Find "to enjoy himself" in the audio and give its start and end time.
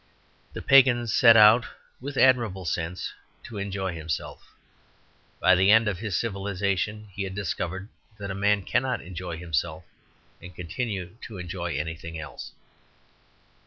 3.43-4.55